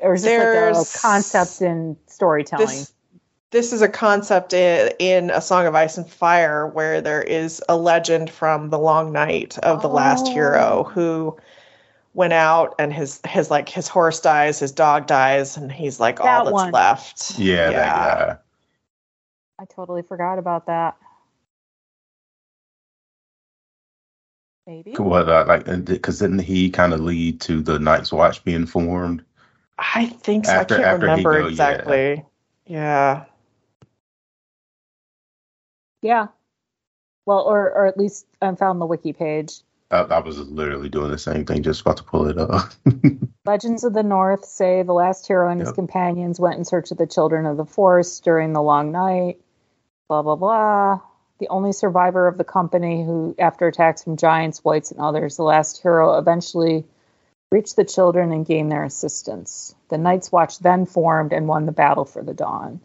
or 0.00 0.14
is 0.14 0.22
this 0.22 0.76
like 0.76 0.86
a 0.86 0.98
concept 0.98 1.60
in 1.60 1.96
storytelling? 2.06 2.66
This, 2.66 2.92
this 3.50 3.72
is 3.72 3.82
a 3.82 3.88
concept 3.88 4.52
in, 4.52 4.92
in 5.00 5.30
A 5.30 5.40
Song 5.40 5.66
of 5.66 5.74
Ice 5.74 5.98
and 5.98 6.08
Fire 6.08 6.66
where 6.66 7.00
there 7.00 7.22
is 7.22 7.62
a 7.68 7.76
legend 7.76 8.30
from 8.30 8.70
the 8.70 8.78
long 8.78 9.12
night 9.12 9.58
of 9.58 9.82
the 9.82 9.88
last 9.88 10.26
Oh. 10.28 10.32
hero 10.32 10.84
who 10.84 11.36
went 12.14 12.32
out 12.32 12.74
and 12.78 12.92
his 12.92 13.20
his 13.26 13.50
like 13.50 13.68
his 13.68 13.88
horse 13.88 14.20
dies, 14.20 14.58
his 14.58 14.72
dog 14.72 15.06
dies, 15.06 15.56
and 15.56 15.70
he's 15.70 16.00
like 16.00 16.20
all 16.20 16.44
that's 16.44 16.52
one. 16.52 16.72
left. 16.72 17.38
Yeah, 17.38 17.70
that 17.70 17.94
guy. 17.94 18.36
I 19.58 19.64
totally 19.66 20.02
forgot 20.02 20.38
about 20.38 20.66
that. 20.66 20.96
Maybe. 24.66 24.92
What, 24.92 25.28
uh, 25.28 25.44
like, 25.48 25.84
because 25.84 26.20
didn't 26.20 26.38
he 26.40 26.70
kind 26.70 26.92
of 26.92 27.00
lead 27.00 27.40
to 27.42 27.60
the 27.60 27.78
Night's 27.78 28.12
Watch 28.12 28.44
being 28.44 28.66
formed? 28.66 29.24
I 29.78 30.06
think 30.06 30.46
so. 30.46 30.52
After- 30.52 30.76
I 30.76 30.82
can't 30.82 31.02
remember 31.02 31.32
go, 31.32 31.40
yeah. 31.40 31.48
exactly. 31.48 32.24
Yeah. 32.66 33.24
Yeah. 36.02 36.28
Well, 37.26 37.40
or 37.40 37.70
or 37.72 37.86
at 37.86 37.98
least 37.98 38.26
I 38.40 38.54
found 38.54 38.80
the 38.80 38.86
wiki 38.86 39.12
page. 39.12 39.60
I, 39.90 40.00
I 40.02 40.18
was 40.20 40.38
literally 40.38 40.88
doing 40.88 41.10
the 41.10 41.18
same 41.18 41.44
thing, 41.44 41.62
just 41.62 41.80
about 41.80 41.96
to 41.98 42.04
pull 42.04 42.26
it 42.26 42.38
up. 42.38 42.72
Legends 43.46 43.84
of 43.84 43.94
the 43.94 44.02
North 44.02 44.44
say 44.44 44.82
the 44.82 44.92
last 44.92 45.26
hero 45.26 45.50
and 45.50 45.60
his 45.60 45.70
Yep. 45.70 45.74
companions 45.74 46.38
went 46.38 46.58
in 46.58 46.64
search 46.64 46.90
of 46.90 46.98
the 46.98 47.06
children 47.06 47.46
of 47.46 47.56
the 47.56 47.64
forest 47.64 48.22
during 48.22 48.52
the 48.52 48.62
long 48.62 48.92
night. 48.92 49.40
Blah 50.08 50.22
blah 50.22 50.36
blah. 50.36 51.00
The 51.38 51.48
only 51.48 51.72
survivor 51.72 52.26
of 52.26 52.36
the 52.36 52.44
company 52.44 53.02
who, 53.02 53.34
after 53.38 53.66
attacks 53.66 54.04
from 54.04 54.18
giants, 54.18 54.62
whites, 54.62 54.90
and 54.90 55.00
others, 55.00 55.36
the 55.36 55.42
last 55.42 55.80
hero 55.82 56.18
eventually 56.18 56.84
reached 57.50 57.76
the 57.76 57.84
children 57.84 58.30
and 58.30 58.44
gained 58.44 58.70
their 58.70 58.84
assistance. 58.84 59.74
The 59.88 59.98
Night's 59.98 60.30
Watch 60.30 60.58
then 60.58 60.84
formed 60.84 61.32
and 61.32 61.48
won 61.48 61.64
the 61.66 61.72
battle 61.72 62.04
for 62.04 62.22
the 62.22 62.34
dawn. 62.34 62.80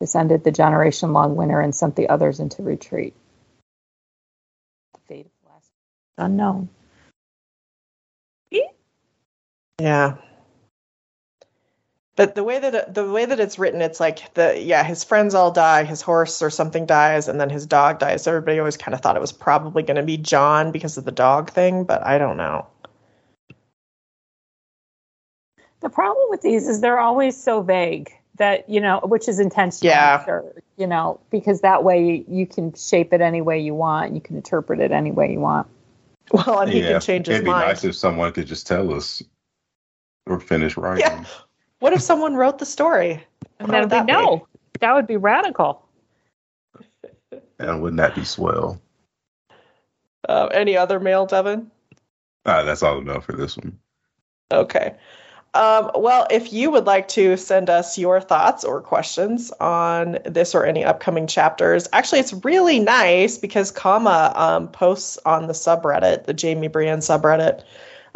This 0.00 0.16
ended 0.16 0.42
the 0.44 0.50
generation 0.50 1.12
long 1.12 1.36
winter 1.36 1.60
and 1.60 1.74
sent 1.74 1.94
the 1.96 2.08
others 2.08 2.40
into 2.40 2.62
retreat. 2.62 3.14
The 5.08 5.14
fate 5.14 5.26
of 5.26 5.32
the 5.42 5.48
last 5.50 5.70
unknown. 6.18 6.68
Yeah. 9.80 10.16
But 12.16 12.34
the 12.34 12.42
way 12.42 12.58
that 12.58 12.74
it, 12.74 12.94
the 12.94 13.08
way 13.08 13.26
that 13.26 13.38
it's 13.38 13.60
written, 13.60 13.80
it's 13.80 14.00
like 14.00 14.34
the 14.34 14.60
yeah, 14.60 14.82
his 14.82 15.04
friends 15.04 15.34
all 15.34 15.52
die, 15.52 15.84
his 15.84 16.02
horse 16.02 16.42
or 16.42 16.50
something 16.50 16.84
dies, 16.84 17.28
and 17.28 17.40
then 17.40 17.48
his 17.48 17.64
dog 17.64 18.00
dies. 18.00 18.24
So 18.24 18.32
everybody 18.32 18.58
always 18.58 18.76
kind 18.76 18.92
of 18.92 19.00
thought 19.00 19.14
it 19.14 19.20
was 19.20 19.30
probably 19.30 19.84
going 19.84 19.98
to 19.98 20.02
be 20.02 20.16
Jon 20.16 20.72
because 20.72 20.98
of 20.98 21.04
the 21.04 21.12
dog 21.12 21.50
thing, 21.50 21.84
but 21.84 22.04
I 22.04 22.18
don't 22.18 22.36
know. 22.36 22.66
The 25.80 25.90
problem 25.90 26.26
with 26.28 26.42
these 26.42 26.66
is 26.66 26.80
they're 26.80 26.98
always 26.98 27.40
so 27.40 27.62
vague 27.62 28.10
that, 28.38 28.68
you 28.68 28.80
know, 28.80 29.00
which 29.04 29.28
is 29.28 29.38
intentional, 29.38 29.92
Yeah. 29.92 30.24
Sure, 30.24 30.44
you 30.76 30.86
know, 30.86 31.20
because 31.30 31.60
that 31.60 31.84
way 31.84 32.24
you 32.28 32.46
can 32.46 32.72
shape 32.74 33.12
it 33.12 33.20
any 33.20 33.40
way 33.40 33.60
you 33.60 33.74
want. 33.74 34.14
You 34.14 34.20
can 34.20 34.36
interpret 34.36 34.80
it 34.80 34.90
any 34.90 35.10
way 35.10 35.32
you 35.32 35.40
want. 35.40 35.66
Well, 36.32 36.60
and 36.60 36.70
he 36.70 36.80
yeah, 36.80 36.92
can 36.92 37.00
change 37.00 37.26
his 37.26 37.36
it'd 37.36 37.46
be 37.46 37.50
nice 37.50 37.84
if 37.84 37.96
someone 37.96 38.32
could 38.32 38.46
just 38.46 38.66
tell 38.66 38.92
us 38.92 39.22
or 40.26 40.40
finish 40.40 40.76
writing. 40.76 41.04
Yeah. 41.06 41.24
What 41.78 41.92
if 41.92 42.02
someone 42.02 42.34
wrote 42.34 42.58
the 42.58 42.66
story? 42.66 43.24
And 43.58 43.70
then 43.70 43.84
we 43.84 43.88
that 43.88 44.06
be? 44.06 44.12
know. 44.12 44.46
That 44.80 44.94
would 44.94 45.06
be 45.06 45.16
radical. 45.16 45.86
And 47.58 47.82
wouldn't 47.82 47.96
that 47.98 48.14
be 48.14 48.24
swell? 48.24 48.80
Uh, 50.28 50.46
any 50.52 50.76
other 50.76 51.00
mail, 51.00 51.26
Devin? 51.26 51.70
Ah, 52.44 52.62
that's 52.62 52.82
all 52.82 52.98
enough 52.98 53.24
for 53.24 53.32
this 53.32 53.56
one. 53.56 53.78
Okay. 54.52 54.94
Um, 55.54 55.90
well, 55.94 56.26
if 56.30 56.52
you 56.52 56.70
would 56.70 56.84
like 56.84 57.08
to 57.08 57.36
send 57.36 57.70
us 57.70 57.96
your 57.96 58.20
thoughts 58.20 58.64
or 58.64 58.80
questions 58.80 59.50
on 59.60 60.18
this 60.24 60.54
or 60.54 60.64
any 60.64 60.84
upcoming 60.84 61.26
chapters, 61.26 61.88
actually, 61.92 62.20
it's 62.20 62.34
really 62.44 62.78
nice 62.78 63.38
because 63.38 63.70
Kama 63.70 64.32
um, 64.36 64.68
posts 64.68 65.18
on 65.24 65.46
the 65.46 65.54
subreddit, 65.54 66.24
the 66.26 66.36
Jaime 66.40 66.68
Brienne 66.68 66.98
subreddit, 66.98 67.64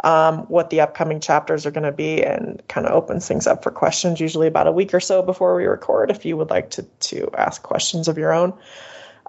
um, 0.03 0.39
what 0.43 0.69
the 0.69 0.81
upcoming 0.81 1.19
chapters 1.19 1.65
are 1.65 1.71
going 1.71 1.83
to 1.83 1.91
be 1.91 2.23
and 2.23 2.61
kind 2.67 2.85
of 2.85 2.93
opens 2.93 3.27
things 3.27 3.47
up 3.47 3.63
for 3.63 3.71
questions, 3.71 4.19
usually 4.19 4.47
about 4.47 4.67
a 4.67 4.71
week 4.71 4.93
or 4.93 4.99
so 4.99 5.23
before 5.23 5.55
we 5.55 5.65
record, 5.65 6.11
if 6.11 6.25
you 6.25 6.37
would 6.37 6.49
like 6.49 6.69
to, 6.71 6.83
to 6.83 7.29
ask 7.37 7.63
questions 7.63 8.07
of 8.07 8.17
your 8.17 8.31
own. 8.31 8.53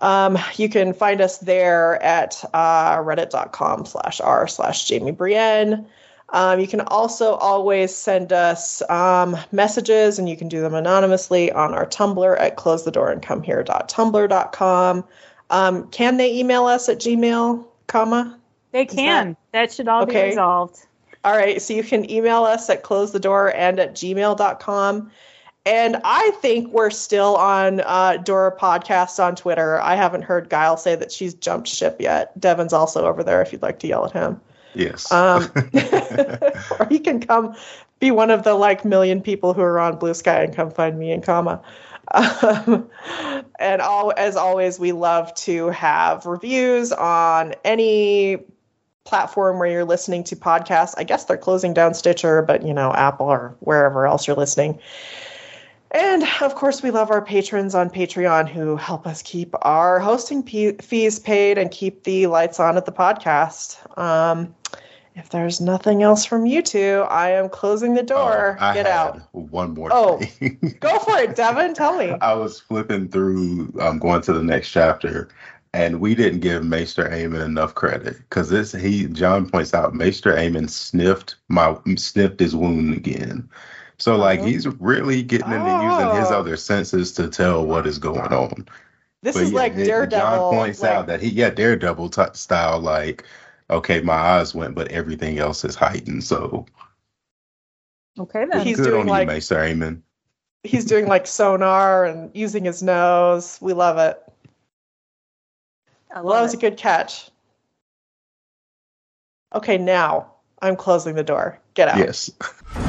Um, 0.02 0.36
you 0.56 0.68
can 0.68 0.92
find 0.92 1.20
us 1.20 1.38
there 1.38 2.02
at 2.02 2.44
uh, 2.52 2.98
reddit.com 2.98 3.86
slash 3.86 4.20
r 4.20 4.46
slash 4.46 4.90
Jaime 4.90 5.12
Brienne. 5.12 5.86
Um, 6.30 6.58
you 6.58 6.66
can 6.66 6.80
also 6.80 7.34
always 7.34 7.94
send 7.94 8.32
us 8.32 8.82
um, 8.90 9.36
messages, 9.52 10.18
and 10.18 10.28
you 10.28 10.36
can 10.36 10.48
do 10.48 10.60
them 10.60 10.74
anonymously 10.74 11.52
on 11.52 11.72
our 11.74 11.86
Tumblr 11.86 12.40
at 12.40 12.56
closethedoorandcomehere.tumblr.com. 12.56 15.04
Um, 15.50 15.88
can 15.90 16.16
they 16.16 16.36
email 16.36 16.64
us 16.64 16.88
at 16.88 16.98
Gmail, 16.98 17.64
comma? 17.86 18.38
They 18.72 18.86
can. 18.86 19.36
That, 19.52 19.72
should 19.72 19.86
all 19.88 20.02
Okay. 20.02 20.24
be 20.24 20.28
resolved. 20.30 20.78
All 21.24 21.36
right, 21.36 21.62
so 21.62 21.72
you 21.74 21.84
can 21.84 22.10
email 22.10 22.42
us 22.44 22.68
at 22.68 22.82
closethedoor 22.82 23.54
and 23.54 23.78
at 23.78 23.94
gmail.com. 23.94 25.10
And 25.66 25.96
I 26.04 26.30
think 26.42 26.70
we're 26.72 26.90
still 26.90 27.36
on 27.36 27.80
uh, 27.80 28.18
Dora 28.18 28.54
Podcast 28.54 29.22
on 29.22 29.34
Twitter. 29.34 29.80
I 29.80 29.94
haven't 29.94 30.20
heard 30.22 30.50
Guile 30.50 30.76
say 30.76 30.94
that 30.96 31.10
she's 31.10 31.32
jumped 31.32 31.68
ship 31.68 31.96
yet. 32.00 32.38
Devin's 32.38 32.74
also 32.74 33.06
over 33.06 33.24
there 33.24 33.40
if 33.40 33.50
you'd 33.52 33.62
like 33.62 33.78
to 33.78 33.86
yell 33.86 34.04
at 34.04 34.12
him. 34.12 34.38
Yes. 34.74 35.10
Um, 35.12 35.50
or 36.78 36.88
you 36.90 37.00
can 37.00 37.20
come 37.20 37.54
be 38.00 38.10
one 38.10 38.30
of 38.30 38.42
the 38.42 38.54
like 38.54 38.84
million 38.84 39.22
people 39.22 39.54
who 39.54 39.62
are 39.62 39.78
on 39.78 39.96
Blue 39.96 40.14
Sky 40.14 40.42
and 40.42 40.54
come 40.54 40.70
find 40.70 40.98
me 40.98 41.12
in 41.12 41.22
comma. 41.22 41.62
Um, 42.12 42.90
and 43.58 43.80
all, 43.80 44.12
as 44.14 44.36
always, 44.36 44.78
we 44.78 44.92
love 44.92 45.34
to 45.36 45.70
have 45.70 46.26
reviews 46.26 46.92
on 46.92 47.54
any 47.64 48.44
platform 49.04 49.58
where 49.58 49.70
you're 49.70 49.86
listening 49.86 50.22
to 50.24 50.36
podcasts. 50.36 50.94
I 50.98 51.04
guess 51.04 51.24
they're 51.24 51.38
closing 51.38 51.72
down 51.72 51.94
Stitcher, 51.94 52.42
but 52.42 52.62
you 52.62 52.74
know, 52.74 52.92
Apple 52.92 53.26
or 53.26 53.56
wherever 53.60 54.06
else 54.06 54.26
you're 54.26 54.36
listening. 54.36 54.80
And 55.90 56.24
of 56.40 56.56
course, 56.56 56.82
we 56.82 56.90
love 56.90 57.12
our 57.12 57.24
patrons 57.24 57.74
on 57.74 57.88
Patreon 57.88 58.48
who 58.48 58.76
help 58.76 59.06
us 59.06 59.22
keep 59.22 59.54
our 59.62 60.00
hosting 60.00 60.42
p- 60.42 60.72
fees 60.72 61.20
paid 61.20 61.56
and 61.56 61.70
keep 61.70 62.02
the 62.02 62.26
lights 62.26 62.58
on 62.58 62.76
at 62.76 62.84
the 62.84 62.92
podcast. 62.92 63.78
Um, 63.96 64.54
if 65.14 65.28
there's 65.30 65.60
nothing 65.60 66.02
else 66.02 66.24
from 66.24 66.46
you 66.46 66.60
two, 66.62 67.04
I 67.08 67.30
am 67.30 67.48
closing 67.48 67.94
the 67.94 68.02
door. 68.02 68.56
Oh, 68.60 68.64
I 68.64 68.74
Get 68.74 68.86
had 68.86 68.92
out. 68.94 69.20
One 69.32 69.74
more 69.74 69.90
Oh. 69.92 70.18
thing. 70.18 70.76
Go 70.80 70.98
for 70.98 71.16
it, 71.18 71.36
Devin. 71.36 71.74
Tell 71.74 71.96
me. 71.96 72.10
I 72.20 72.34
was 72.34 72.60
flipping 72.60 73.08
through, 73.08 73.72
um, 73.80 73.98
going 73.98 74.22
to 74.22 74.32
the 74.32 74.42
next 74.42 74.70
chapter, 74.70 75.28
and 75.72 76.00
we 76.00 76.14
didn't 76.14 76.40
give 76.40 76.64
Maester 76.64 77.04
Aemon 77.08 77.44
enough 77.44 77.74
credit 77.74 78.16
because 78.18 78.48
this 78.50 78.72
he 78.72 79.06
Jon 79.06 79.48
points 79.48 79.74
out 79.74 79.94
Maester 79.94 80.32
Aemon 80.34 80.68
sniffed 80.70 81.36
my 81.48 81.76
sniffed 81.96 82.40
his 82.40 82.54
wound 82.56 82.94
again. 82.94 83.48
So 83.98 84.16
like 84.16 84.40
Oh. 84.40 84.44
he's 84.44 84.66
really 84.66 85.22
getting 85.22 85.52
into 85.52 85.64
using 85.70 86.16
his 86.20 86.30
Oh. 86.30 86.40
other 86.40 86.56
senses 86.56 87.12
to 87.12 87.28
tell 87.28 87.64
what 87.64 87.86
is 87.86 87.98
going 87.98 88.32
on. 88.32 88.66
This 89.22 89.34
But 89.36 89.44
is 89.44 89.50
yeah, 89.52 89.56
like 89.58 89.76
Daredevil. 89.76 90.50
Jon 90.50 90.54
points 90.54 90.82
like- 90.82 90.90
out 90.90 91.06
that 91.06 91.20
he 91.22 91.28
yeah 91.30 91.50
Daredevil 91.50 92.10
t- 92.10 92.22
style 92.34 92.78
like 92.80 93.24
okay 93.70 94.00
my 94.00 94.14
eyes 94.14 94.54
went 94.54 94.74
but 94.74 94.88
everything 94.88 95.38
else 95.38 95.64
is 95.64 95.74
heightened 95.74 96.22
so 96.22 96.66
Okay 98.18 98.44
then. 98.50 98.64
He's 98.64 98.76
good 98.76 98.90
doing 98.90 99.00
on 99.02 99.06
like- 99.08 99.22
you 99.28 99.34
Maester 99.34 99.56
Aemon. 99.56 100.02
he's 100.62 100.84
doing 100.84 101.06
like 101.06 101.26
sonar 101.26 102.04
and 102.04 102.30
using 102.34 102.64
his 102.64 102.82
nose. 102.82 103.58
We 103.60 103.72
love 103.72 103.98
it. 103.98 104.22
I 106.14 106.20
Well, 106.20 106.22
that 106.22 106.28
love 106.28 106.42
was 106.44 106.54
a 106.54 106.58
good 106.58 106.76
catch. 106.76 107.28
Okay, 109.54 109.78
now 109.78 110.32
I'm 110.62 110.76
closing 110.76 111.14
the 111.16 111.24
door. 111.24 111.58
Get 111.74 111.88
out. 111.88 111.98
Yes. 111.98 112.30